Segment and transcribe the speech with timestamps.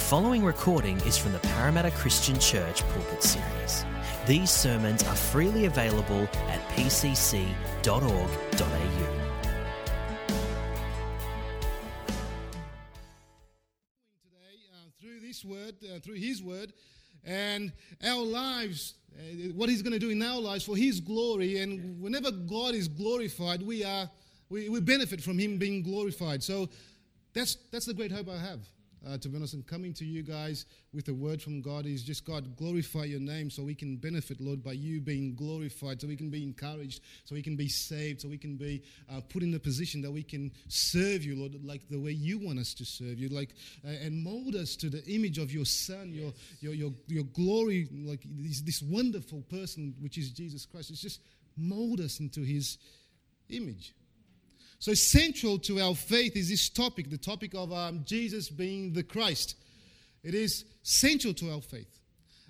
[0.00, 3.84] The following recording is from the Parramatta Christian Church Pulpit Series.
[4.26, 7.44] These sermons are freely available at pcc.org.au.
[8.50, 8.70] today
[14.72, 16.72] uh, through this word, uh, through His word,
[17.22, 17.70] and
[18.02, 21.58] our lives, uh, what He's going to do in our lives for His glory.
[21.58, 24.10] And whenever God is glorified, we are
[24.48, 26.42] we, we benefit from Him being glorified.
[26.42, 26.70] So
[27.34, 28.60] that's that's the great hope I have.
[29.06, 32.02] Uh, to be honest, and coming to you guys with a word from God is
[32.02, 36.08] just God glorify your name so we can benefit, Lord, by you being glorified, so
[36.08, 39.42] we can be encouraged, so we can be saved, so we can be uh, put
[39.42, 42.74] in a position that we can serve you, Lord, like the way you want us
[42.74, 43.54] to serve you, like
[43.86, 47.88] uh, and mold us to the image of your Son, your your your, your glory,
[48.04, 50.90] like this, this wonderful person which is Jesus Christ.
[50.90, 51.20] It's just
[51.56, 52.76] mold us into His
[53.48, 53.94] image.
[54.80, 59.02] So, central to our faith is this topic the topic of um, Jesus being the
[59.02, 59.56] Christ.
[60.24, 61.99] It is central to our faith.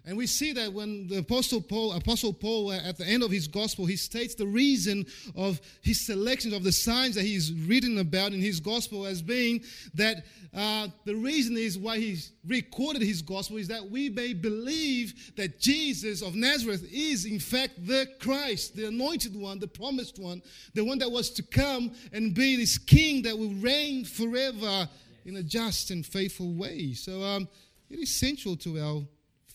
[0.07, 3.31] And we see that when the Apostle Paul, Apostle Paul, uh, at the end of
[3.31, 5.05] his gospel, he states the reason
[5.37, 9.63] of his selection of the signs that he's written about in his gospel as being
[9.95, 15.33] that uh, the reason is why he's recorded his gospel is that we may believe
[15.37, 20.43] that Jesus of Nazareth is in fact the Christ, the anointed one, the promised one,
[20.75, 24.89] the one that was to come and be this king that will reign forever
[25.25, 26.95] in a just and faithful way.
[26.95, 27.49] So um,
[27.91, 29.03] it is central to our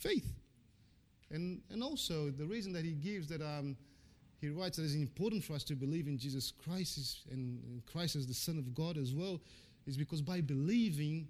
[0.05, 0.31] faith.
[1.31, 3.75] And, and also, the reason that he gives that um,
[4.41, 8.15] he writes that it's important for us to believe in Jesus Christ is, and, Christ
[8.15, 9.39] as the Son of God as well
[9.87, 11.27] is because by believing,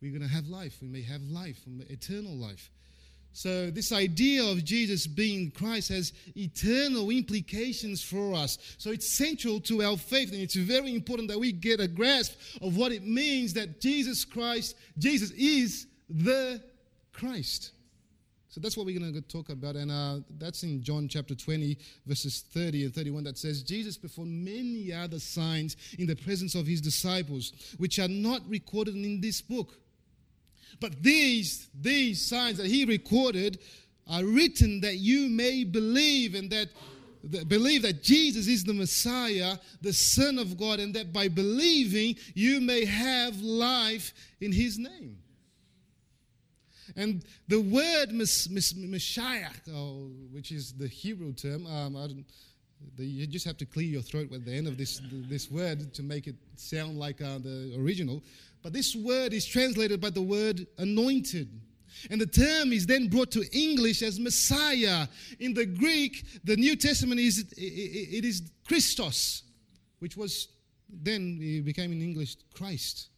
[0.00, 0.78] we're going to have life.
[0.80, 2.70] We may have life, eternal life.
[3.32, 8.58] So, this idea of Jesus being Christ has eternal implications for us.
[8.76, 12.34] So, it's central to our faith, and it's very important that we get a grasp
[12.60, 16.60] of what it means that Jesus Christ, Jesus is the
[17.12, 17.70] Christ.
[18.50, 19.76] So that's what we're going to talk about.
[19.76, 24.32] And uh, that's in John chapter 20, verses 30 and 31, that says, Jesus performed
[24.32, 29.40] many other signs in the presence of his disciples, which are not recorded in this
[29.40, 29.78] book.
[30.80, 33.60] But these, these signs that he recorded
[34.08, 36.70] are written that you may believe and that,
[37.22, 42.16] that believe that Jesus is the Messiah, the Son of God, and that by believing
[42.34, 45.18] you may have life in his name.
[46.96, 52.24] And the word Messiah, oh, which is the Hebrew term, um,
[52.96, 56.02] you just have to clear your throat at the end of this, this word to
[56.02, 58.22] make it sound like uh, the original.
[58.62, 61.48] But this word is translated by the word anointed.
[62.10, 65.06] And the term is then brought to English as Messiah.
[65.40, 69.42] In the Greek, the New Testament is it, it is Christos,
[69.98, 70.48] which was
[70.88, 73.08] then became in English Christ.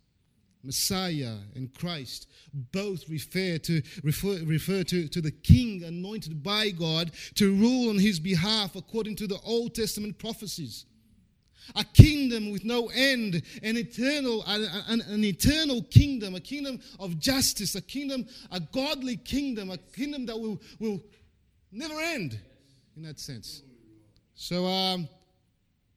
[0.65, 2.29] Messiah and Christ
[2.73, 7.99] both refer to refer, refer to, to the king anointed by God to rule on
[7.99, 10.87] his behalf according to the Old Testament prophecies.
[11.77, 17.75] A kingdom with no end, an eternal, an, an eternal kingdom, a kingdom of justice,
[17.77, 21.01] a kingdom, a godly kingdom, a kingdom that will, will
[21.71, 22.39] never end
[22.97, 23.63] in that sense.
[24.35, 25.09] So, um,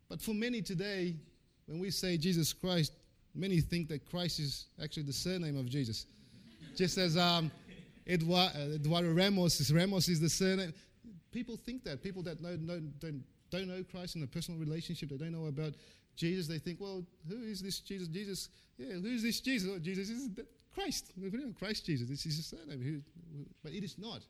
[0.08, 1.16] but for many today,
[1.66, 2.94] when we say Jesus Christ,
[3.36, 6.06] Many think that Christ is actually the surname of Jesus.
[6.76, 7.52] Just as um,
[8.08, 10.74] Eduardo, uh, Eduardo Ramos is Ramos is the surname.
[11.32, 12.02] People think that.
[12.02, 15.48] People that know, know, don't, don't know Christ in a personal relationship, they don't know
[15.48, 15.74] about
[16.16, 18.08] Jesus, they think, well, who is this Jesus?
[18.08, 19.70] Jesus, yeah, who is this Jesus?
[19.74, 20.30] Oh, Jesus is
[20.74, 21.12] Christ.
[21.58, 22.08] Christ Jesus.
[22.08, 23.04] This is his surname.
[23.64, 24.22] But it is not.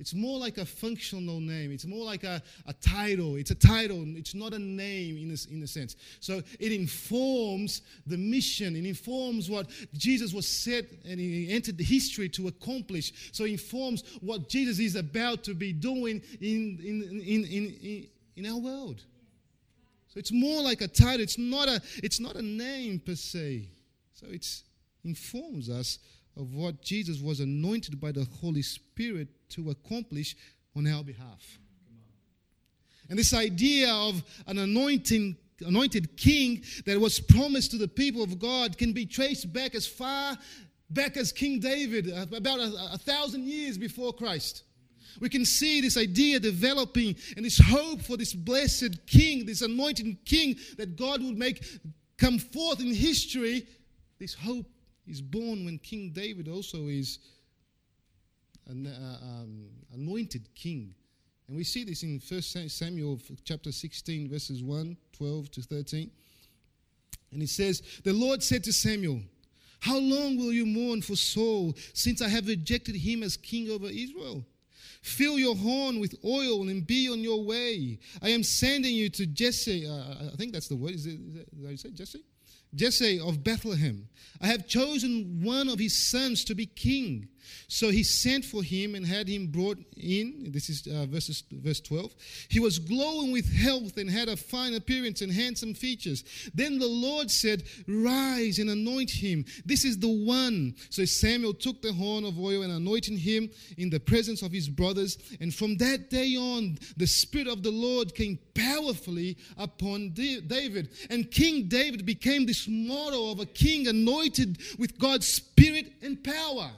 [0.00, 1.70] It's more like a functional name.
[1.70, 3.36] It's more like a, a title.
[3.36, 4.04] It's a title.
[4.16, 5.94] It's not a name in a, in a sense.
[6.18, 8.74] So it informs the mission.
[8.74, 13.30] It informs what Jesus was set and he entered the history to accomplish.
[13.32, 18.46] So it informs what Jesus is about to be doing in, in, in, in, in
[18.50, 19.00] our world.
[20.08, 21.20] So it's more like a title.
[21.20, 23.68] It's not a, it's not a name per se.
[24.12, 24.44] So it
[25.04, 26.00] informs us
[26.36, 30.36] of what Jesus was anointed by the Holy Spirit to accomplish
[30.76, 31.58] on our behalf.
[33.08, 38.38] And this idea of an anointing, anointed king that was promised to the people of
[38.38, 40.36] God can be traced back as far
[40.90, 44.62] back as King David, uh, about a, a thousand years before Christ.
[45.20, 50.24] We can see this idea developing and this hope for this blessed king, this anointed
[50.24, 51.64] king that God would make
[52.16, 53.66] come forth in history.
[54.18, 54.66] This hope
[55.06, 57.18] is born when King David also is
[58.66, 60.94] an uh, um, anointed king.
[61.48, 66.10] And we see this in 1 Samuel chapter 16, verses 1, 12 to 13.
[67.32, 69.20] And it says, The Lord said to Samuel,
[69.80, 73.86] How long will you mourn for Saul, since I have rejected him as king over
[73.86, 74.44] Israel?
[75.02, 77.98] Fill your horn with oil and be on your way.
[78.22, 79.86] I am sending you to Jesse.
[79.86, 80.94] Uh, I think that's the word.
[80.94, 82.24] Is it, is that how you say Jesse?
[82.74, 84.08] Jesse of Bethlehem.
[84.40, 87.28] I have chosen one of his sons to be king.
[87.68, 90.50] So he sent for him and had him brought in.
[90.52, 92.14] This is uh, verses, verse 12.
[92.48, 96.24] He was glowing with health and had a fine appearance and handsome features.
[96.54, 99.44] Then the Lord said, Rise and anoint him.
[99.64, 100.74] This is the one.
[100.90, 104.68] So Samuel took the horn of oil and anointed him in the presence of his
[104.68, 105.18] brothers.
[105.40, 110.90] And from that day on, the Spirit of the Lord came powerfully upon David.
[111.10, 116.70] And King David became this model of a king anointed with God's Spirit and power.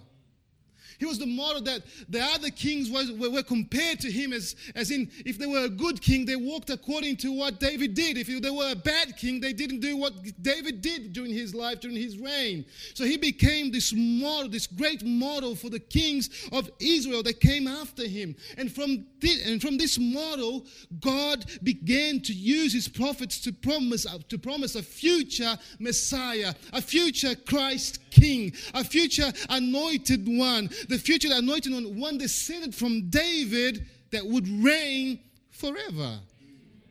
[0.98, 4.90] He was the model that the other kings was, were, compared to him as, as
[4.90, 8.16] in, if they were a good king, they walked according to what David did.
[8.16, 10.12] If they were a bad king, they didn't do what
[10.42, 12.64] David did during his life, during his reign.
[12.94, 17.66] So he became this model, this great model for the kings of Israel that came
[17.66, 18.36] after him.
[18.56, 20.66] And from this, and from this model,
[21.00, 27.34] God began to use his prophets to promise, to promise a future Messiah, a future
[27.34, 34.24] Christ King, a future anointed one the future anointed one, one descended from David that
[34.24, 35.18] would reign
[35.50, 36.18] forever.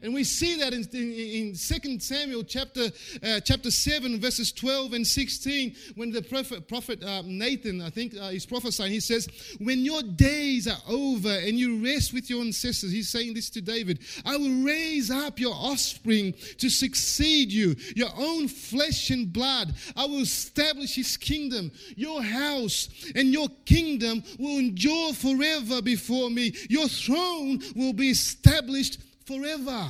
[0.05, 1.13] And we see that in, in,
[1.49, 2.91] in 2 Samuel chapter,
[3.23, 8.13] uh, chapter 7, verses 12 and 16, when the prophet, prophet uh, Nathan, I think,
[8.15, 8.91] uh, is prophesying.
[8.91, 9.27] He says,
[9.59, 13.61] When your days are over and you rest with your ancestors, he's saying this to
[13.61, 19.73] David, I will raise up your offspring to succeed you, your own flesh and blood.
[19.97, 21.71] I will establish his kingdom.
[21.95, 26.53] Your house and your kingdom will endure forever before me.
[26.69, 29.89] Your throne will be established forever.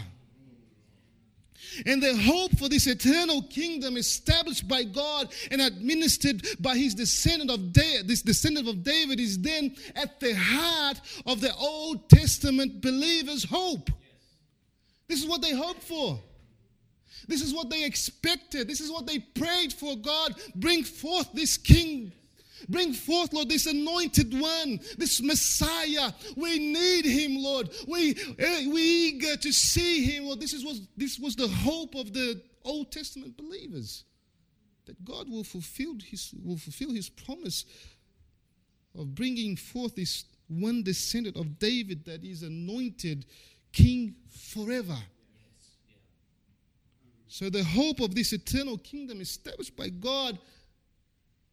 [1.86, 7.52] And the hope for this eternal kingdom established by God and administered by his descendant
[7.52, 12.82] of David, this descendant of David is then at the heart of the Old Testament
[12.82, 13.90] believers' hope.
[15.08, 16.20] This is what they hoped for.
[17.28, 18.68] This is what they expected.
[18.68, 19.96] This is what they prayed for.
[19.98, 22.12] God, bring forth this king
[22.70, 26.12] Bring forth, Lord, this anointed one, this Messiah.
[26.36, 27.70] We need him, Lord.
[27.88, 30.40] We, eh, we eager to see him, Lord.
[30.40, 34.06] This, is, was, this was the hope of the Old Testament believers
[34.86, 37.66] that God will fulfill his, will fulfill his promise
[38.98, 43.26] of bringing forth this one descendant of David that is anointed
[43.72, 44.98] king forever.
[47.28, 50.40] So, the hope of this eternal kingdom established by God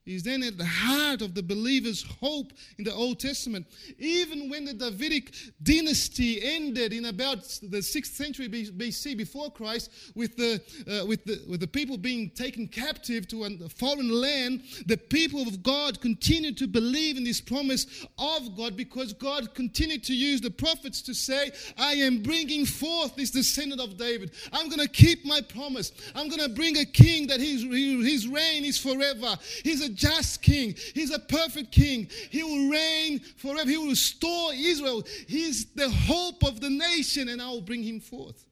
[0.06, 3.66] is then at the heart of the believer's hope in the Old Testament.
[3.98, 5.32] Even when the Davidic
[5.62, 11.40] dynasty ended in about the 6th century BC before Christ, with the, uh, with the,
[11.48, 16.56] with the people being taken captive to a foreign land, the people of God continued
[16.58, 21.14] to believe in this promise of God because God continued to use the prophets to
[21.14, 24.32] say, I am bringing forth this descendant of David.
[24.52, 25.92] I'm going to keep my promise.
[26.14, 29.36] I'm going to bring a king that his, his reign is forever.
[29.62, 30.74] He's a just king.
[30.94, 32.08] He's a perfect king.
[32.30, 33.68] He will reign forever.
[33.68, 35.04] He will restore Israel.
[35.26, 38.46] He's the hope of the nation, and I will bring him forth.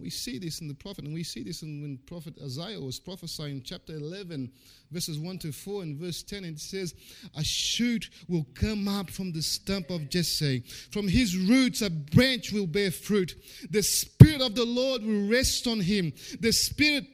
[0.00, 2.98] We see this in the prophet, and we see this in when prophet Isaiah was
[2.98, 4.50] prophesying chapter 11,
[4.90, 6.44] verses 1 to 4, and verse 10.
[6.44, 6.94] It says,
[7.36, 10.60] A shoot will come up from the stump of Jesse.
[10.90, 13.34] From his roots, a branch will bear fruit.
[13.70, 16.12] The Spirit of the Lord will rest on him.
[16.40, 17.04] The Spirit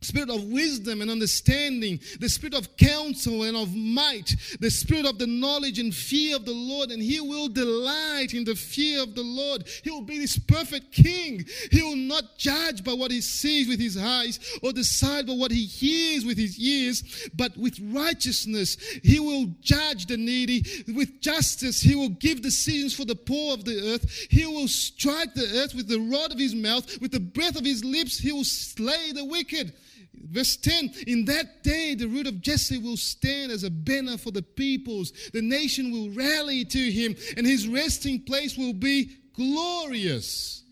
[0.00, 5.18] spirit of wisdom and understanding, the spirit of counsel and of might, the spirit of
[5.18, 9.14] the knowledge and fear of the Lord, and he will delight in the fear of
[9.14, 9.66] the Lord.
[9.82, 11.44] He will be this perfect king.
[11.70, 15.50] He will not judge by what he sees with his eyes or decide by what
[15.50, 20.64] he hears with his ears, but with righteousness he will judge the needy.
[20.94, 24.10] With justice he will give decisions for the poor of the earth.
[24.30, 27.64] He will strike the earth with the rod of his mouth, with the breath of
[27.64, 29.72] his lips he will slay the wicked.
[30.14, 34.30] Verse 10 In that day, the root of Jesse will stand as a banner for
[34.30, 35.12] the peoples.
[35.32, 40.62] The nation will rally to him, and his resting place will be glorious.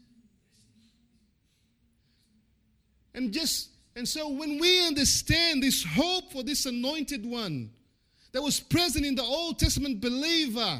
[3.14, 7.70] And just and so when we understand this hope for this anointed one
[8.30, 10.78] that was present in the Old Testament believer,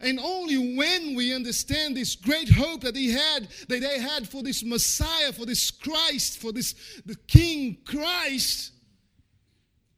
[0.00, 4.42] and only when we understand this great hope that he had, that they had for
[4.42, 8.72] this Messiah, for this Christ, for this the King Christ,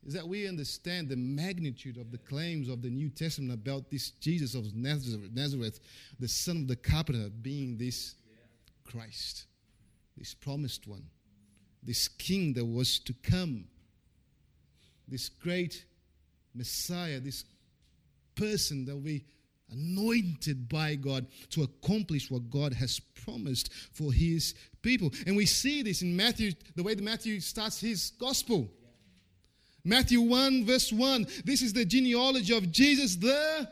[0.04, 4.10] is that we understand the magnitude of the claims of the New Testament about this
[4.10, 5.78] Jesus of Nazareth,
[6.18, 8.16] the son of the carpenter, being this
[8.84, 9.46] Christ,
[10.16, 11.04] this promised one,
[11.82, 13.66] this King that was to come
[15.06, 15.84] this great
[16.54, 17.44] Messiah, this
[18.34, 19.24] person that we
[19.72, 25.10] anointed by God to accomplish what God has promised for his people.
[25.26, 28.70] And we see this in Matthew, the way that Matthew starts his gospel.
[29.84, 31.26] Matthew 1, verse 1.
[31.44, 33.68] This is the genealogy of Jesus, the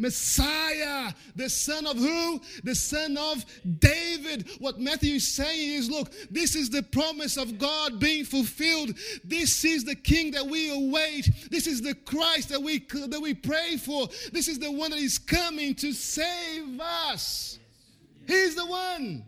[0.00, 2.40] Messiah, the son of who?
[2.64, 3.44] The son of
[3.78, 4.48] David.
[4.58, 8.96] What Matthew is saying is look, this is the promise of God being fulfilled.
[9.22, 11.30] This is the king that we await.
[11.50, 14.08] This is the Christ that we that we pray for.
[14.32, 17.58] This is the one that is coming to save us.
[18.26, 19.24] He's the one.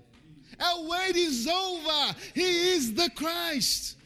[0.59, 2.17] Our wait is over.
[2.35, 3.97] He is the Christ.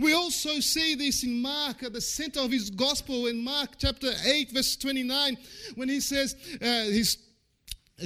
[0.00, 4.12] We also see this in Mark at the center of his gospel in Mark chapter
[4.24, 5.38] 8, verse 29,
[5.74, 7.16] when he says, uh, his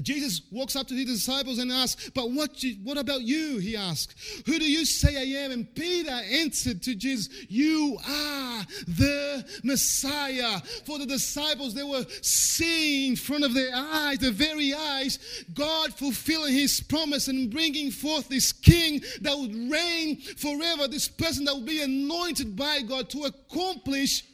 [0.00, 3.58] Jesus walks up to his disciples and asks, But what, what about you?
[3.58, 5.50] He asks, Who do you say I am?
[5.50, 10.60] And Peter answered to Jesus, You are the Messiah.
[10.86, 15.18] For the disciples, they were seeing in front of their eyes, their very eyes,
[15.52, 21.44] God fulfilling his promise and bringing forth this king that would reign forever, this person
[21.44, 24.24] that would be anointed by God to accomplish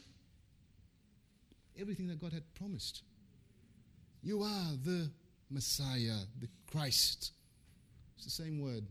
[1.79, 3.03] everything that God had promised.
[4.21, 5.09] You are the
[5.49, 7.31] Messiah, the Christ.
[8.15, 8.85] It's the same word,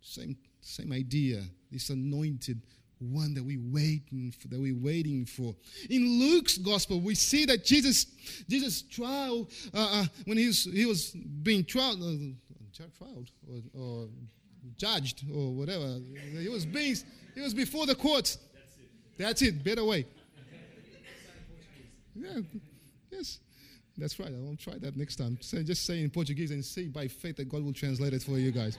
[0.00, 1.42] same, same idea.
[1.70, 2.62] This anointed
[2.98, 5.54] one that we waiting for, that we're waiting for.
[5.90, 8.06] In Luke's gospel, we see that Jesus,
[8.48, 14.08] Jesus trial uh, uh, when he was, he was being trialed, uh, trialed or, or,
[14.76, 15.98] judged or whatever.
[16.38, 16.96] He was being,
[17.34, 18.36] he was before the courts.
[18.52, 19.18] That's it.
[19.18, 19.64] That's it.
[19.64, 20.06] Better way.
[22.14, 22.40] Yeah.
[23.10, 23.40] Yes.
[23.98, 24.28] That's right.
[24.28, 25.38] I won't try that next time.
[25.40, 28.38] So just say in Portuguese and see by faith that God will translate it for
[28.38, 28.76] you guys.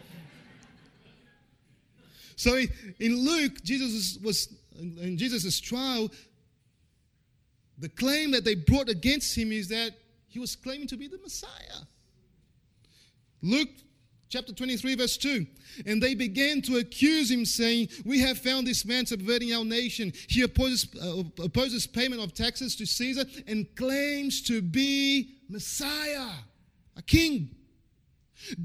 [2.35, 2.61] so
[2.99, 6.11] in Luke, Jesus was in Jesus' trial.
[7.79, 9.91] The claim that they brought against him is that
[10.27, 11.81] he was claiming to be the Messiah.
[13.41, 13.69] Luke
[14.29, 15.45] chapter 23, verse 2.
[15.85, 20.13] And they began to accuse him, saying, We have found this man subverting our nation.
[20.27, 26.31] He opposes, uh, opposes payment of taxes to Caesar and claims to be Messiah,
[26.95, 27.56] a king.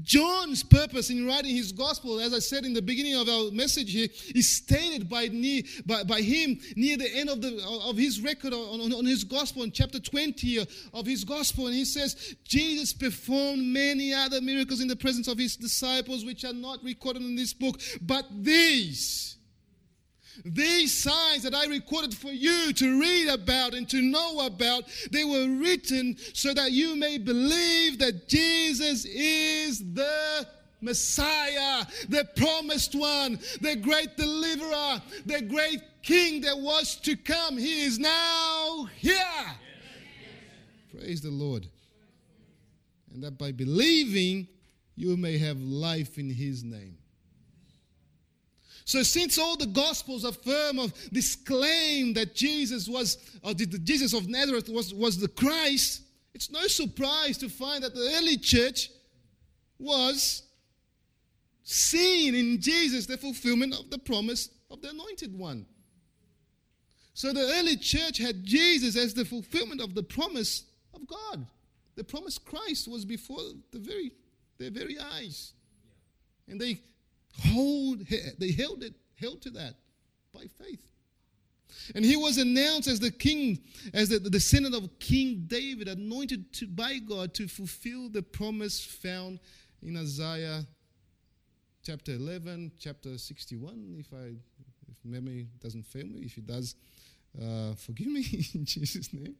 [0.01, 3.91] John's purpose in writing his gospel, as I said in the beginning of our message
[3.91, 8.21] here, is stated by, near, by, by him near the end of, the, of his
[8.21, 11.67] record on, on, on his gospel, in chapter 20 of his gospel.
[11.67, 16.43] And he says, Jesus performed many other miracles in the presence of his disciples, which
[16.45, 19.37] are not recorded in this book, but these
[20.45, 25.23] these signs that I recorded for you to read about and to know about, they
[25.23, 30.47] were written so that you may believe that Jesus is the
[30.81, 37.57] Messiah, the promised one, the great deliverer, the great king that was to come.
[37.57, 39.15] He is now here.
[40.91, 41.67] Praise the Lord.
[43.13, 44.47] And that by believing,
[44.95, 46.97] you may have life in his name.
[48.85, 53.65] So, since all the Gospels affirm of this claim that Jesus was, uh, or the
[53.65, 56.01] Jesus of Nazareth was, was the Christ,
[56.33, 58.89] it's no surprise to find that the early church
[59.79, 60.43] was
[61.63, 65.65] seeing in Jesus the fulfillment of the promise of the Anointed One.
[67.13, 70.63] So, the early church had Jesus as the fulfillment of the promise
[70.93, 71.45] of God.
[71.95, 73.39] The promised Christ was before
[73.71, 74.11] the very,
[74.57, 75.53] their very eyes.
[76.47, 76.81] And they
[77.39, 77.99] hold
[78.39, 79.75] they held it held to that
[80.33, 80.81] by faith.
[81.95, 83.59] And he was announced as the king
[83.93, 88.83] as the, the descendant of king david anointed to, by god to fulfill the promise
[88.83, 89.39] found
[89.81, 90.65] in isaiah
[91.83, 94.35] chapter 11 chapter 61 if i
[94.87, 96.21] if memory doesn't fail me.
[96.21, 96.75] If it does
[97.41, 99.35] uh, forgive me in jesus name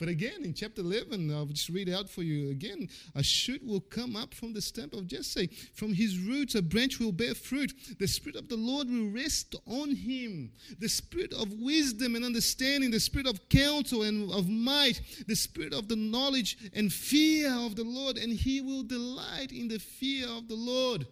[0.00, 2.88] but again, in chapter 11, I'll just read it out for you again.
[3.14, 5.48] A shoot will come up from the stump of Jesse.
[5.74, 7.74] From his roots, a branch will bear fruit.
[7.98, 10.52] The Spirit of the Lord will rest on him.
[10.78, 15.74] The Spirit of wisdom and understanding, the Spirit of counsel and of might, the Spirit
[15.74, 18.16] of the knowledge and fear of the Lord.
[18.16, 21.06] And he will delight in the fear of the Lord.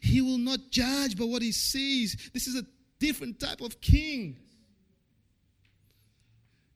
[0.00, 2.30] He will not judge by what he sees.
[2.32, 2.64] This is a
[3.00, 4.36] different type of king.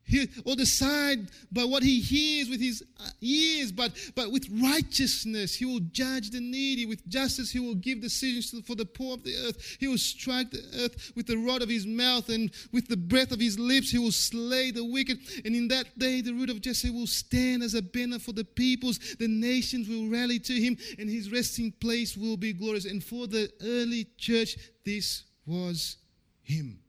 [0.09, 5.53] He will decide by what he hears with his uh, ears, but, but with righteousness
[5.53, 6.87] he will judge the needy.
[6.87, 9.77] With justice he will give decisions for the poor of the earth.
[9.79, 13.31] He will strike the earth with the rod of his mouth, and with the breath
[13.31, 15.19] of his lips he will slay the wicked.
[15.45, 18.45] And in that day the root of Jesse will stand as a banner for the
[18.45, 18.97] peoples.
[19.19, 22.85] The nations will rally to him, and his resting place will be glorious.
[22.85, 25.97] And for the early church, this was
[26.41, 26.79] him.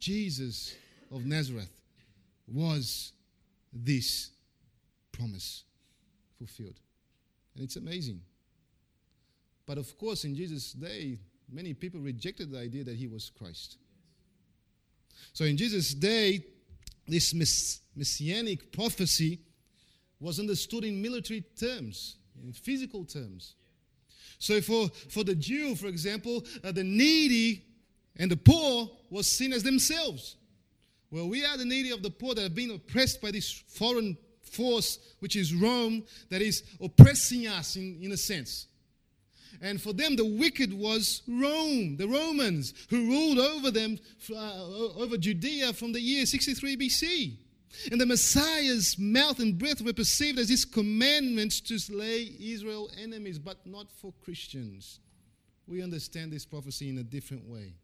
[0.00, 0.74] Jesus
[1.12, 1.70] of Nazareth
[2.46, 3.12] was
[3.72, 4.30] this
[5.12, 5.64] promise
[6.38, 6.80] fulfilled.
[7.54, 8.20] And it's amazing.
[9.66, 11.18] But of course, in Jesus' day,
[11.50, 13.78] many people rejected the idea that he was Christ.
[15.32, 16.44] So in Jesus' day,
[17.06, 19.40] this mess- messianic prophecy
[20.20, 23.54] was understood in military terms, in physical terms.
[24.38, 27.64] So for, for the Jew, for example, uh, the needy
[28.16, 30.36] and the poor was seen as themselves.
[31.10, 34.16] Well, we are the needy of the poor that have been oppressed by this foreign
[34.42, 38.66] force, which is Rome, that is oppressing us in, in a sense.
[39.60, 43.98] And for them, the wicked was Rome, the Romans, who ruled over them,
[44.30, 47.36] uh, over Judea from the year 63 BC.
[47.90, 53.38] And the Messiah's mouth and breath were perceived as his commandments to slay Israel enemies,
[53.38, 55.00] but not for Christians.
[55.66, 57.74] We understand this prophecy in a different way.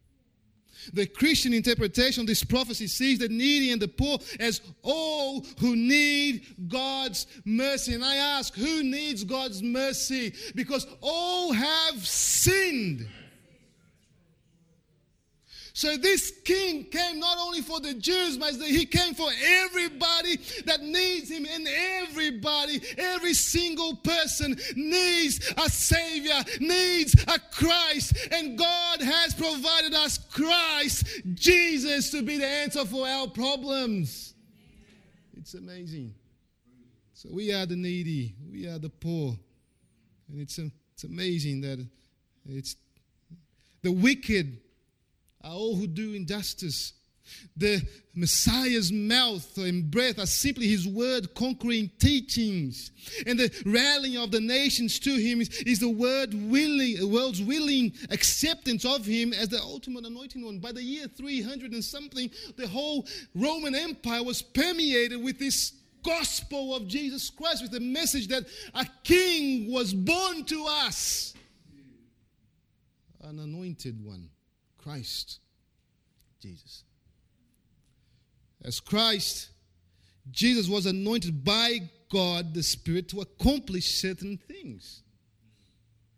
[0.92, 5.76] The Christian interpretation of this prophecy sees the needy and the poor as all who
[5.76, 7.94] need God's mercy.
[7.94, 10.34] And I ask, who needs God's mercy?
[10.54, 13.08] Because all have sinned
[15.72, 20.36] so this king came not only for the Jews, but he came for everybody
[20.66, 21.46] that needs him.
[21.50, 28.16] And everybody, every single person needs a Savior, needs a Christ.
[28.32, 34.34] And God has provided us Christ, Jesus, to be the answer for our problems.
[35.36, 36.14] It's amazing.
[37.14, 39.36] So we are the needy, we are the poor.
[40.28, 41.86] And it's, it's amazing that
[42.48, 42.76] it's
[43.82, 44.58] the wicked
[45.42, 46.92] are all who do injustice.
[47.56, 47.80] The
[48.14, 52.90] Messiah's mouth and breath are simply his word conquering teachings.
[53.26, 57.92] And the rallying of the nations to him is, is the word willing, world's willing
[58.10, 60.58] acceptance of him as the ultimate anointing one.
[60.58, 66.74] By the year 300 and something, the whole Roman Empire was permeated with this gospel
[66.74, 71.34] of Jesus Christ, with the message that a king was born to us,
[73.22, 74.30] an anointed one.
[74.82, 75.40] Christ
[76.40, 76.84] Jesus.
[78.64, 79.50] As Christ,
[80.30, 85.02] Jesus was anointed by God the Spirit to accomplish certain things.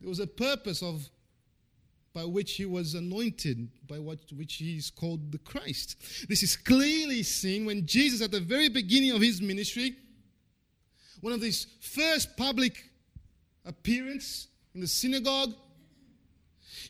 [0.01, 1.09] There was a purpose of
[2.13, 5.97] by which he was anointed, by what, which he is called the Christ.
[6.29, 9.97] This is clearly seen when Jesus, at the very beginning of his ministry,
[11.23, 12.91] one of his first public
[13.65, 15.55] appearance in the synagogue,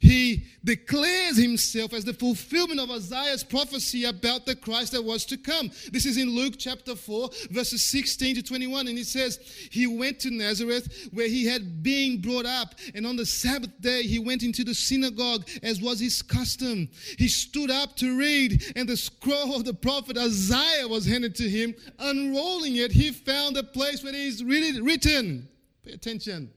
[0.02, 5.36] he declares himself as the fulfillment of Isaiah's prophecy about the Christ that was to
[5.36, 5.70] come.
[5.92, 8.88] This is in Luke chapter 4, verses 16 to 21.
[8.88, 9.38] And it says,
[9.70, 12.74] He went to Nazareth where he had been brought up.
[12.96, 16.88] And on the Sabbath day, he went into the synagogue as was his custom.
[17.16, 21.48] He stood up to read, and the scroll of the prophet Isaiah was handed to
[21.48, 21.76] him.
[22.00, 25.48] Unrolling it, he found a place where it is written.
[25.84, 26.50] Pay attention.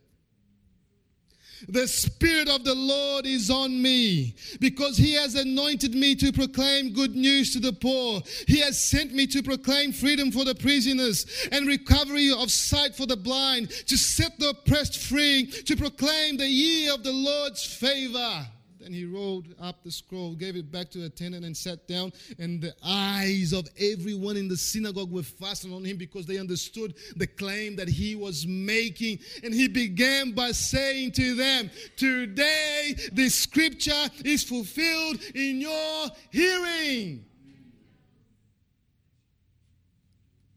[1.68, 6.94] The Spirit of the Lord is on me because He has anointed me to proclaim
[6.94, 8.22] good news to the poor.
[8.48, 13.06] He has sent me to proclaim freedom for the prisoners and recovery of sight for
[13.06, 18.48] the blind, to set the oppressed free, to proclaim the year of the Lord's favor.
[18.86, 22.13] Then he rolled up the scroll, gave it back to the attendant, and sat down.
[22.38, 26.93] And the eyes of everyone in the synagogue were fastened on him because they understood
[27.15, 29.21] the claim that he was making.
[29.43, 37.26] And he began by saying to them, Today the scripture is fulfilled in your hearing.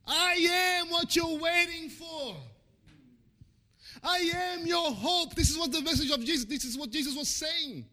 [0.06, 0.34] I
[0.82, 2.36] am what you're waiting for.
[4.02, 5.34] I am your hope.
[5.34, 7.86] This is what the message of Jesus, this is what Jesus was saying.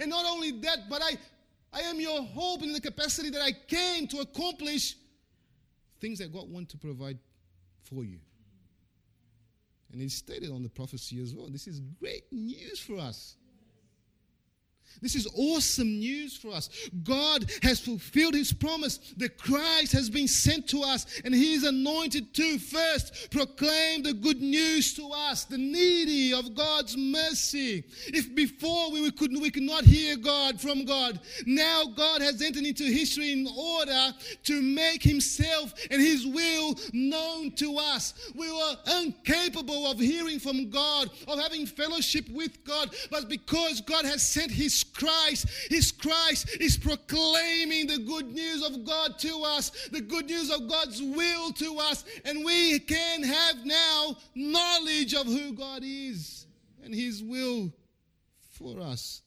[0.00, 1.16] And not only that, but I,
[1.72, 4.96] I am your hope in the capacity that I came to accomplish
[6.00, 7.18] things that God wants to provide
[7.82, 8.18] for you.
[9.92, 11.48] And it's stated on the prophecy as well.
[11.48, 13.36] This is great news for us.
[15.02, 16.70] This is awesome news for us.
[17.02, 18.98] God has fulfilled his promise.
[19.16, 24.14] The Christ has been sent to us, and he is anointed to first proclaim the
[24.14, 27.84] good news to us, the needy of God's mercy.
[28.06, 32.64] If before we could, we could not hear God from God, now God has entered
[32.64, 38.14] into history in order to make himself and his will known to us.
[38.34, 44.04] We were incapable of hearing from God, of having fellowship with God, but because God
[44.04, 45.46] has sent his Christ.
[45.70, 50.68] His Christ is proclaiming the good news of God to us, the good news of
[50.68, 56.46] God's will to us, and we can have now knowledge of who God is
[56.82, 57.72] and His will
[58.52, 59.22] for us.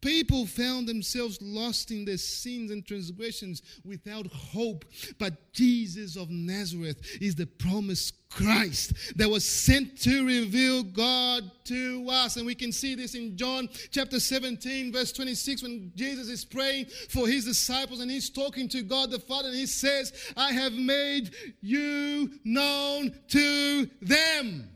[0.00, 4.84] People found themselves lost in their sins and transgressions without hope.
[5.18, 12.06] But Jesus of Nazareth is the promised Christ that was sent to reveal God to
[12.08, 12.36] us.
[12.36, 16.86] And we can see this in John chapter 17, verse 26, when Jesus is praying
[17.08, 20.72] for his disciples and he's talking to God the Father, and he says, I have
[20.72, 24.70] made you known to them.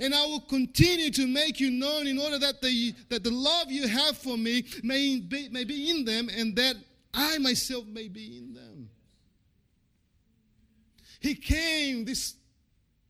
[0.00, 3.70] And I will continue to make you known in order that the, that the love
[3.70, 6.76] you have for me may be, may be in them and that
[7.14, 8.90] I myself may be in them.
[11.20, 12.34] He came, this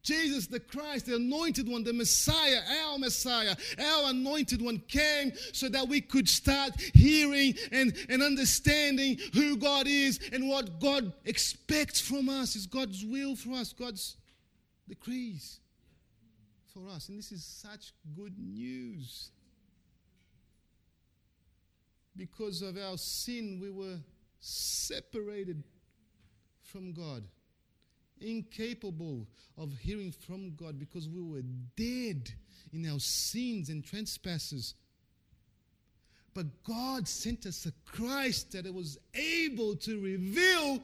[0.03, 5.69] Jesus the Christ, the anointed one, the Messiah, our Messiah, our anointed one came so
[5.69, 12.01] that we could start hearing and, and understanding who God is and what God expects
[12.01, 14.17] from us, is God's will for us, God's
[14.89, 15.59] decrees
[16.77, 17.09] for us.
[17.09, 19.31] And this is such good news.
[22.17, 23.99] Because of our sin, we were
[24.41, 25.63] separated
[26.63, 27.25] from God,
[28.21, 31.43] incapable of hearing from God because we were
[31.77, 32.31] dead
[32.73, 34.75] in our sins and trespasses.
[36.35, 40.83] But God sent us a Christ that was able to reveal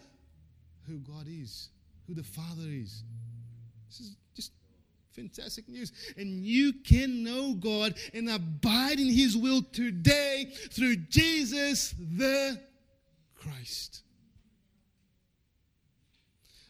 [0.86, 1.68] who God is,
[2.06, 3.04] who the Father is.
[3.88, 4.16] This is
[5.14, 5.92] Fantastic news.
[6.16, 12.58] And you can know God and abide in His will today through Jesus the
[13.34, 14.02] Christ.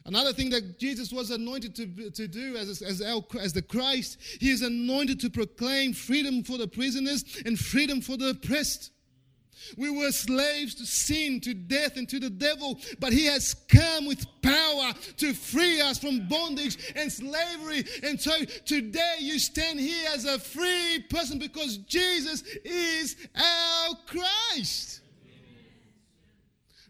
[0.04, 4.50] Another thing that Jesus was anointed to, to do as, as, as the Christ, He
[4.50, 8.90] is anointed to proclaim freedom for the prisoners and freedom for the oppressed.
[9.76, 14.06] We were slaves to sin, to death, and to the devil, but He has come
[14.06, 17.84] with power to free us from bondage and slavery.
[18.02, 25.01] And so today you stand here as a free person because Jesus is our Christ.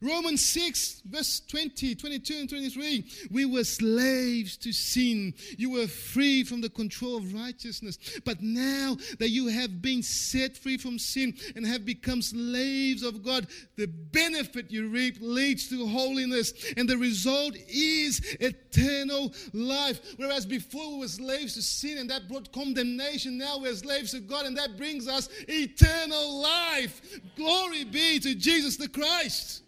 [0.03, 3.05] Romans 6, verse 20, 22, and 23.
[3.31, 5.33] We were slaves to sin.
[5.57, 7.99] You were free from the control of righteousness.
[8.25, 13.23] But now that you have been set free from sin and have become slaves of
[13.23, 16.53] God, the benefit you reap leads to holiness.
[16.77, 20.15] And the result is eternal life.
[20.17, 24.21] Whereas before we were slaves to sin and that brought condemnation, now we're slaves to
[24.21, 27.21] God and that brings us eternal life.
[27.37, 29.63] Glory be to Jesus the Christ.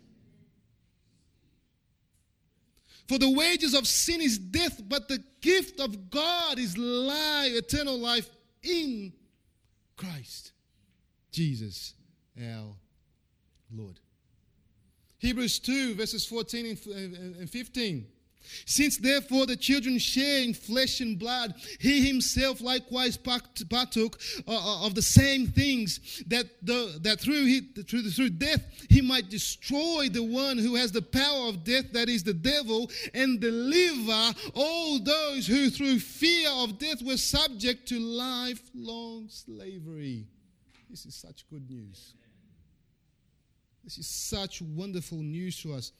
[3.07, 7.99] For the wages of sin is death, but the gift of God is life, eternal
[7.99, 8.31] life
[8.63, 9.13] in
[9.97, 10.53] Christ
[11.31, 11.95] Jesus
[12.41, 12.75] our
[13.71, 14.01] Lord.
[15.19, 16.79] Hebrews 2, verses 14
[17.41, 18.07] and 15.
[18.67, 24.87] Since therefore the children share in flesh and blood, he himself likewise partook uh, uh,
[24.87, 30.09] of the same things, that, the, that through, he, through, through death he might destroy
[30.11, 34.99] the one who has the power of death, that is the devil, and deliver all
[34.99, 40.27] those who through fear of death were subject to lifelong slavery.
[40.89, 42.15] This is such good news.
[43.83, 45.93] This is such wonderful news to us.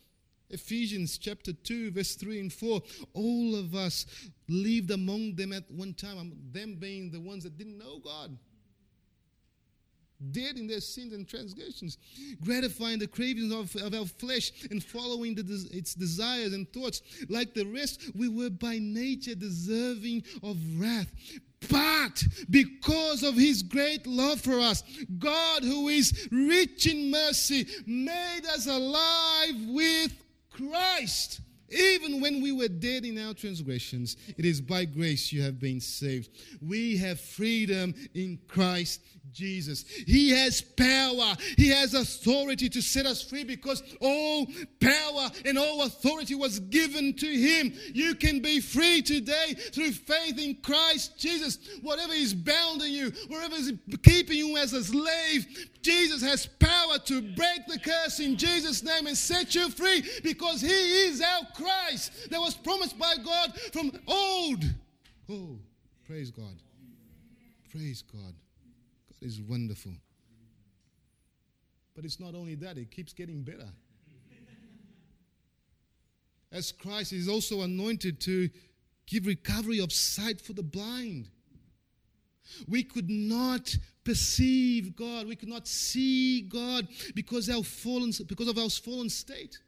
[0.55, 2.81] Ephesians chapter 2, verse 3 and 4.
[3.13, 4.07] All of us
[4.49, 8.39] lived among them at one time, them being the ones that didn't know God.
[10.31, 11.99] Dead in their sins and transgressions,
[12.41, 17.03] gratifying the cravings of, of our flesh and following the, its desires and thoughts.
[17.29, 21.11] Like the rest, we were by nature deserving of wrath.
[21.69, 24.85] But because of his great love for us,
[25.19, 30.24] God, who is rich in mercy, made us alive with
[30.55, 31.41] Christ.
[31.71, 35.81] Even when we were dead in our transgressions, it is by grace you have been
[35.81, 36.31] saved.
[36.61, 39.01] We have freedom in Christ
[39.35, 39.85] Jesus.
[40.07, 44.47] He has power, He has authority to set us free because all
[44.81, 47.75] power and all authority was given to Him.
[47.93, 51.59] You can be free today through faith in Christ Jesus.
[51.83, 55.47] Whatever is bounding you, whatever is keeping you as a slave,
[55.83, 60.61] Jesus has power to break the curse in Jesus' name and set you free because
[60.61, 64.65] He is our Christ that was promised by God from old.
[65.29, 65.59] Oh,
[66.07, 66.55] praise God.
[67.71, 68.35] Praise God.
[69.25, 69.93] Is wonderful.
[71.97, 73.71] But it's not only that, it keeps getting better.
[76.53, 78.51] As Christ is also anointed to
[79.07, 81.31] give recovery of sight for the blind.
[82.69, 85.27] We could not perceive God.
[85.27, 89.59] We could not see God because, our fallen, because of our fallen state.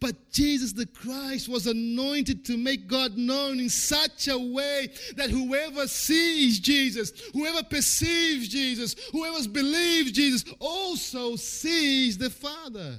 [0.00, 5.30] But Jesus the Christ was anointed to make God known in such a way that
[5.30, 12.98] whoever sees Jesus, whoever perceives Jesus, whoever believes Jesus also sees the Father.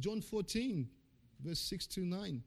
[0.00, 0.88] John 14,
[1.44, 2.42] verse 6 to 9.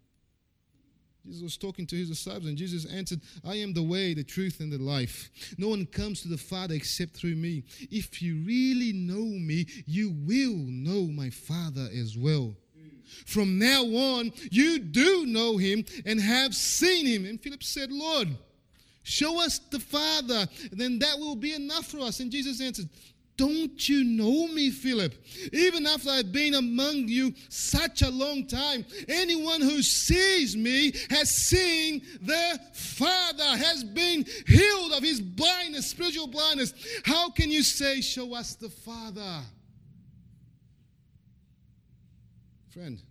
[1.25, 4.61] Jesus was talking to his disciples, and Jesus answered, I am the way, the truth,
[4.61, 5.29] and the life.
[5.57, 7.65] No one comes to the Father except through me.
[7.91, 12.55] If you really know me, you will know my Father as well.
[13.25, 17.25] From now on, you do know him and have seen him.
[17.25, 18.29] And Philip said, Lord,
[19.03, 22.19] show us the Father, then that will be enough for us.
[22.19, 22.89] And Jesus answered,
[23.37, 25.13] don't you know me, Philip?
[25.53, 31.29] Even after I've been among you such a long time, anyone who sees me has
[31.29, 36.73] seen the Father, has been healed of his blindness, spiritual blindness.
[37.05, 39.41] How can you say, Show us the Father?
[42.77, 43.01] Friend,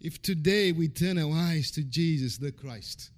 [0.00, 3.10] if today we turn our eyes to Jesus the Christ,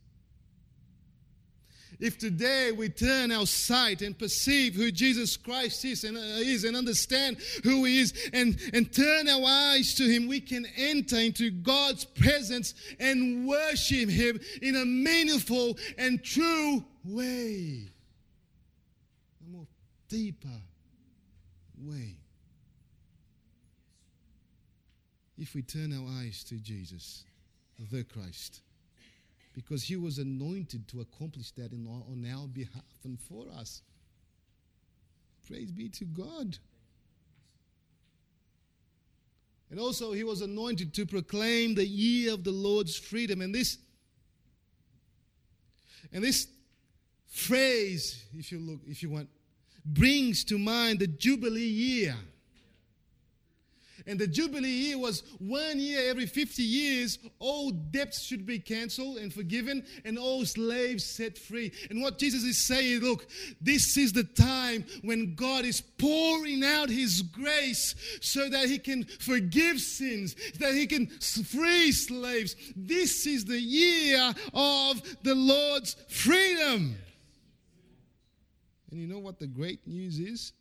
[2.00, 6.64] if today we turn our sight and perceive who Jesus Christ is and, uh, is
[6.64, 11.18] and understand who He is and, and turn our eyes to Him, we can enter
[11.18, 17.90] into God's presence and worship Him in a meaningful and true way.
[19.46, 19.66] A more
[20.08, 20.48] deeper
[21.78, 22.15] way.
[25.38, 27.24] If we turn our eyes to Jesus,
[27.90, 28.62] the Christ
[29.56, 33.80] because he was anointed to accomplish that in, on our behalf and for us.
[35.48, 36.58] Praise be to God.
[39.70, 43.40] And also, he was anointed to proclaim the year of the Lord's freedom.
[43.40, 43.78] And this,
[46.12, 46.48] and this
[47.26, 49.30] phrase, if you look, if you want,
[49.86, 52.14] brings to mind the Jubilee year.
[54.06, 59.18] And the Jubilee year was one year every 50 years, all debts should be canceled
[59.18, 61.72] and forgiven, and all slaves set free.
[61.90, 63.26] And what Jesus is saying, look,
[63.60, 69.04] this is the time when God is pouring out His grace so that He can
[69.04, 72.56] forgive sins, that He can free slaves.
[72.76, 76.96] This is the year of the Lord's freedom.
[78.90, 80.52] And you know what the great news is?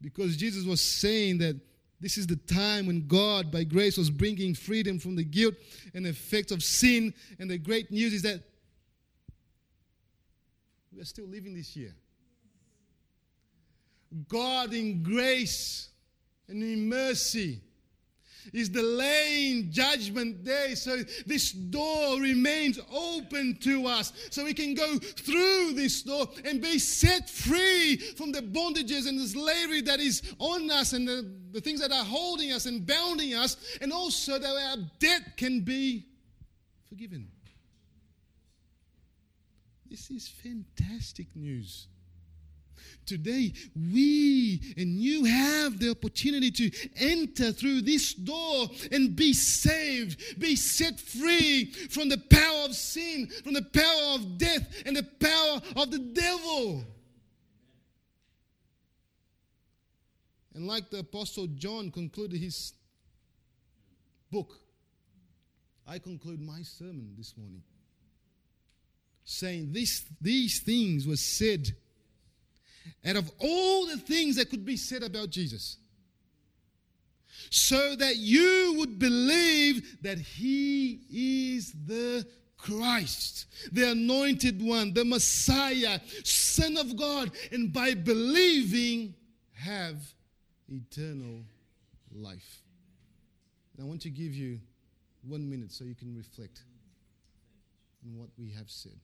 [0.00, 1.60] Because Jesus was saying that
[2.00, 5.54] this is the time when God, by grace, was bringing freedom from the guilt
[5.94, 7.12] and effects of sin.
[7.38, 8.42] And the great news is that
[10.92, 11.94] we are still living this year.
[14.28, 15.90] God, in grace
[16.48, 17.60] and in mercy,
[18.52, 20.74] is delaying judgment day.
[20.74, 24.12] So this door remains open to us.
[24.30, 29.18] So we can go through this door and be set free from the bondages and
[29.18, 32.86] the slavery that is on us and the, the things that are holding us and
[32.86, 33.56] bounding us.
[33.80, 36.06] And also that our debt can be
[36.88, 37.28] forgiven.
[39.88, 41.88] This is fantastic news.
[43.06, 50.38] Today, we and you have the opportunity to enter through this door and be saved,
[50.38, 55.02] be set free from the power of sin, from the power of death, and the
[55.02, 56.84] power of the devil.
[60.54, 62.74] And like the Apostle John concluded his
[64.30, 64.58] book,
[65.86, 67.62] I conclude my sermon this morning
[69.24, 71.68] saying this, these things were said
[73.04, 75.76] out of all the things that could be said about Jesus,
[77.50, 86.00] so that you would believe that he is the Christ, the anointed one, the Messiah,
[86.24, 89.14] Son of God, and by believing,
[89.54, 89.96] have
[90.68, 91.42] eternal
[92.14, 92.62] life.
[93.74, 94.60] And I want to give you
[95.22, 96.62] one minute so you can reflect
[98.04, 98.98] on what we have said.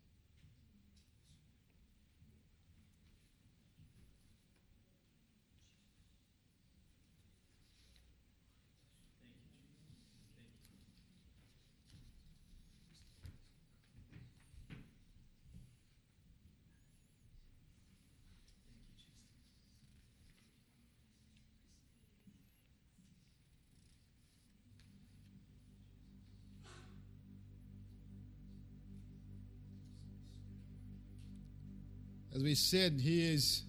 [32.37, 33.63] As we said, he is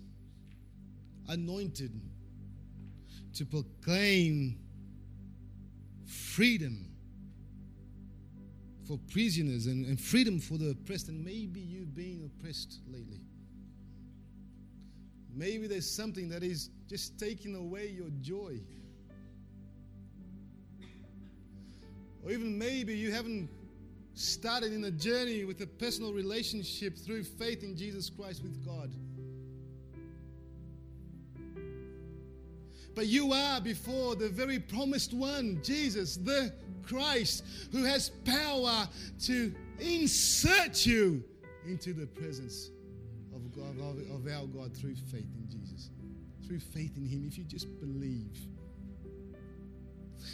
[1.29, 2.01] anointed
[3.35, 4.59] to proclaim
[6.05, 6.85] freedom
[8.85, 11.07] for prisoners and, and freedom for the oppressed.
[11.07, 13.21] And maybe you've been oppressed lately.
[15.33, 18.59] Maybe there's something that is just taking away your joy.
[22.21, 23.49] Or even maybe you haven't
[24.17, 28.91] started in a journey with a personal relationship through faith in Jesus Christ with God.
[32.95, 36.51] But you are before the very promised one, Jesus, the
[36.81, 38.87] Christ, who has power
[39.25, 41.23] to insert you
[41.67, 42.71] into the presence
[43.35, 45.91] of, God, of our God through faith in Jesus,
[46.47, 48.35] through faith in Him, if you just believe.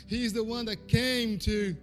[0.08, 1.76] He is the one that came to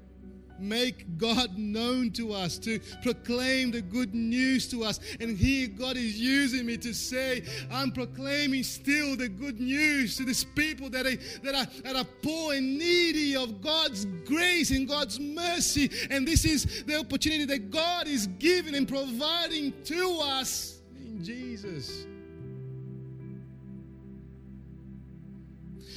[0.61, 5.01] make God known to us, to proclaim the good news to us.
[5.21, 10.25] And here God is using me to say, I'm proclaiming still the good news to
[10.25, 14.89] these people that are, that are, that are poor and needy of God's grace and
[14.89, 15.91] God's mercy.
[16.11, 22.07] And this is the opportunity that God is giving and providing to us in Jesus.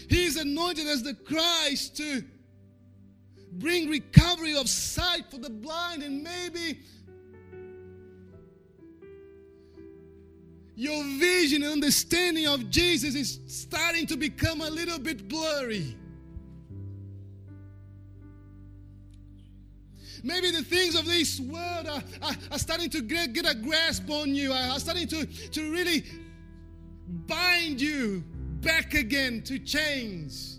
[0.09, 2.23] He is anointed as the Christ to
[3.59, 6.79] bring recovery of sight for the blind, and maybe
[10.75, 15.95] your vision and understanding of Jesus is starting to become a little bit blurry.
[20.23, 24.09] Maybe the things of this world are, are, are starting to get, get, a grasp
[24.09, 26.05] on you, are starting to, to really
[27.27, 28.23] bind you
[28.61, 30.52] back again to chains.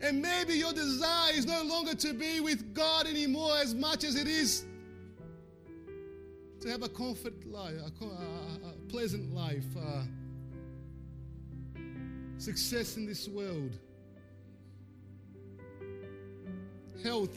[0.00, 4.16] And maybe your desire is no longer to be with God anymore as much as
[4.16, 4.64] it is
[6.60, 10.02] to have a comfort life, a, a, pleasant life, uh,
[12.38, 13.72] success in this world,
[17.02, 17.36] health,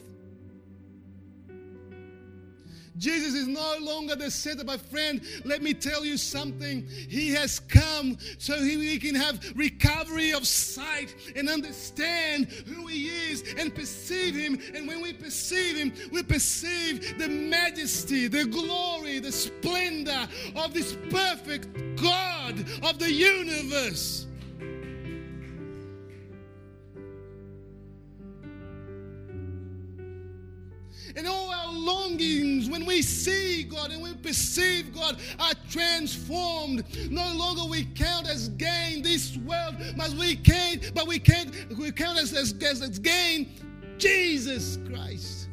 [2.98, 4.64] Jesus is no longer the center.
[4.64, 6.86] My friend, let me tell you something.
[6.86, 13.08] He has come so he, we can have recovery of sight and understand who He
[13.08, 14.58] is and perceive Him.
[14.74, 20.96] And when we perceive Him, we perceive the majesty, the glory, the splendor of this
[21.10, 21.68] perfect
[22.00, 24.26] God of the universe.
[31.16, 32.45] And all our longings,
[32.76, 36.84] when we see God and we perceive God, are transformed.
[37.10, 41.90] No longer we count as gain this world, but we can't, but we can't, we
[41.90, 43.50] count as, as, as gain
[43.96, 45.48] Jesus Christ.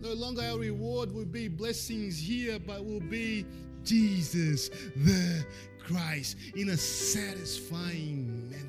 [0.00, 3.46] No longer our reward will be blessings here, but will be
[3.84, 5.44] Jesus the
[5.78, 8.67] Christ in a satisfying manner.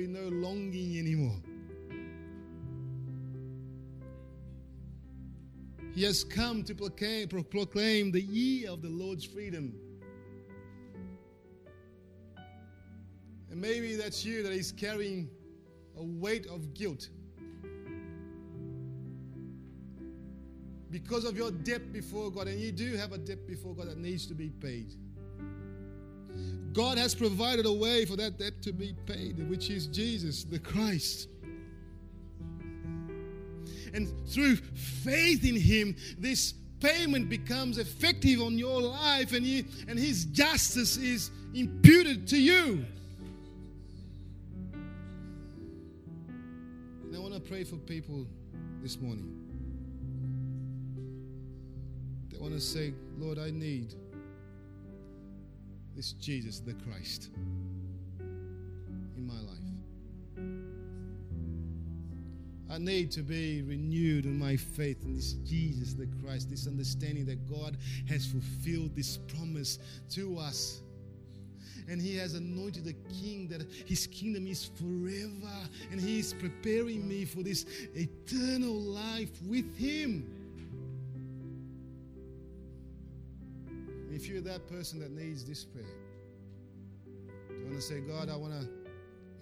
[0.00, 1.36] Be no longing anymore.
[5.94, 9.74] He has come to proclaim, proclaim the year of the Lord's freedom.
[13.50, 15.28] And maybe that's you that is carrying
[15.98, 17.10] a weight of guilt.
[20.90, 23.98] Because of your debt before God, and you do have a debt before God that
[23.98, 24.94] needs to be paid.
[26.72, 30.58] God has provided a way for that debt to be paid, which is Jesus, the
[30.58, 31.28] Christ.
[33.92, 39.98] And through faith in Him, this payment becomes effective on your life, and, he, and
[39.98, 42.84] His justice is imputed to you.
[47.04, 48.26] And I want to pray for people
[48.80, 49.36] this morning.
[52.30, 53.94] They want to say, Lord, I need
[56.00, 57.28] this Jesus the Christ
[58.18, 59.58] in my life.
[62.70, 67.26] I need to be renewed in my faith in this Jesus the Christ, this understanding
[67.26, 67.76] that God
[68.08, 69.78] has fulfilled this promise
[70.12, 70.80] to us.
[71.86, 75.68] And he has anointed a king that his kingdom is forever.
[75.90, 80.39] And he is preparing me for this eternal life with him.
[84.20, 85.96] If you're that person that needs this prayer,
[87.48, 88.68] you want to say, God, I want to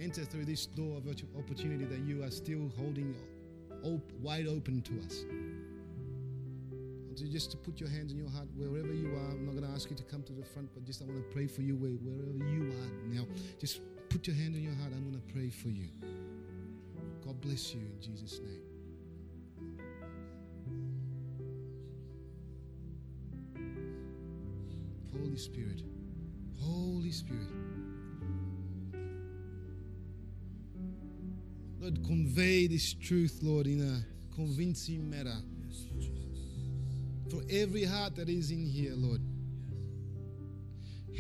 [0.01, 3.13] enter through this door of opportunity that you are still holding
[3.83, 5.25] op- wide open to us.
[7.33, 9.31] Just to put your hands in your heart wherever you are.
[9.33, 11.17] I'm not going to ask you to come to the front, but just I want
[11.17, 13.27] to pray for you wherever you are now.
[13.59, 14.93] Just put your hand in your heart.
[14.95, 15.89] I'm going to pray for you.
[17.27, 18.68] God bless you in Jesus' name.
[25.39, 25.83] Spirit.
[26.61, 27.49] Holy Spirit.
[31.81, 35.43] Lord, convey this truth, Lord, in a convincing manner.
[37.31, 39.21] for every heart that is in here, Lord.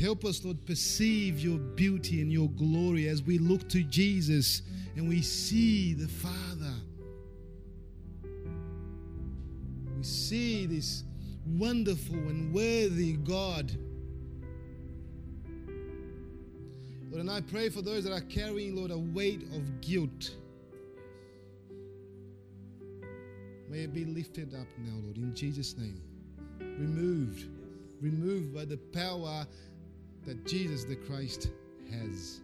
[0.01, 4.63] Help us, Lord, perceive your beauty and your glory as we look to Jesus
[4.97, 6.75] and we see the Father.
[9.97, 11.05] We see this
[11.47, 13.77] wonderful and worthy God.
[17.19, 20.37] Lord, and I pray for those that are carrying, Lord, a weight of guilt.
[23.69, 26.01] May it be lifted up now, Lord, in Jesus' name.
[26.61, 27.49] Removed.
[28.01, 29.49] Removed by the power
[30.27, 31.51] that Jesus the Christ
[31.91, 32.41] has.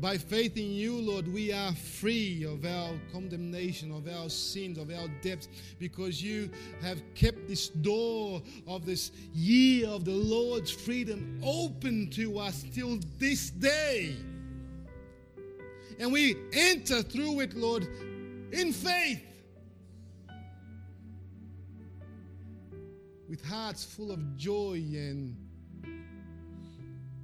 [0.00, 4.90] By faith in you, Lord, we are free of our condemnation, of our sins, of
[4.90, 6.50] our debts, because you
[6.82, 12.98] have kept this door of this year of the Lord's freedom open to us till
[13.18, 14.16] this day.
[15.98, 17.88] And we enter through it, Lord,
[18.52, 19.22] in faith.
[23.28, 25.36] With hearts full of joy and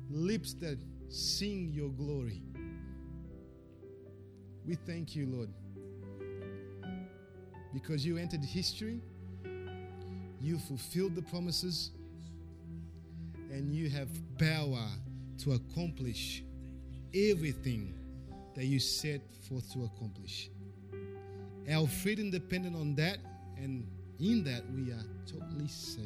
[0.08, 2.42] lips that sing your glory.
[4.66, 5.48] We thank you, Lord,
[7.72, 9.00] because you entered history,
[10.40, 11.90] you fulfilled the promises,
[13.50, 14.08] and you have
[14.38, 14.86] power
[15.38, 16.44] to accomplish
[17.14, 17.94] everything
[18.54, 20.50] that you set forth to accomplish.
[21.70, 23.18] Our freedom dependent on that,
[23.56, 23.86] and
[24.18, 26.04] in that we are totally safe.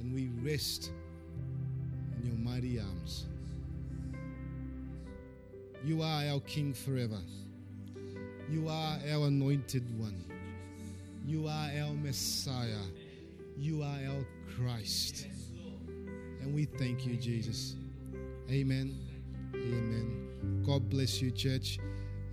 [0.00, 0.90] And we rest
[2.18, 3.26] in your mighty arms.
[5.86, 7.20] You are our King forever.
[8.50, 10.20] You are our anointed one.
[11.24, 12.82] You are our Messiah.
[13.56, 14.26] You are our
[14.56, 15.28] Christ.
[16.40, 17.76] And we thank you, Jesus.
[18.50, 18.98] Amen.
[19.54, 20.62] Amen.
[20.66, 21.78] God bless you, church.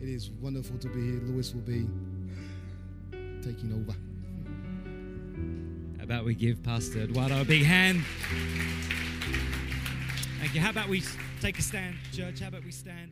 [0.02, 1.22] It is wonderful to be here.
[1.22, 1.88] Lewis will be
[3.44, 3.96] taking over.
[6.00, 8.02] How about we give Pastor Eduardo a big hand?
[10.40, 10.60] Thank you.
[10.62, 11.04] How about we
[11.40, 12.40] take a stand, church?
[12.40, 13.12] How about we stand?